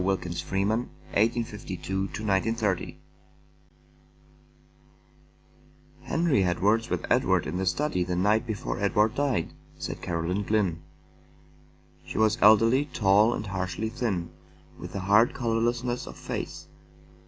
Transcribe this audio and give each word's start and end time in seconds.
Wilkins 0.03 0.41
Freeman 0.41 0.89
The 1.13 1.27
Shadows 1.27 1.53
on 1.53 1.65
the 1.67 1.75
Wall 1.75 2.75
T 2.75 2.97
T 2.97 2.97
ENRY 6.07 6.41
had 6.41 6.59
words 6.59 6.89
with 6.89 7.05
Edward 7.11 7.45
in 7.45 7.57
the 7.57 7.67
study 7.67 8.03
the 8.03 8.15
night 8.15 8.47
before 8.47 8.79
Edward 8.79 9.13
died," 9.13 9.53
said 9.77 10.01
Caroline 10.01 10.41
Glynn. 10.41 10.81
She 12.03 12.17
was 12.17 12.39
elderly, 12.41 12.85
tall, 12.85 13.35
and 13.35 13.45
harshly 13.45 13.89
thin, 13.89 14.31
with 14.79 14.95
a 14.95 15.01
hard 15.01 15.35
color 15.35 15.61
lessness 15.61 16.07
of 16.07 16.17
face. 16.17 16.67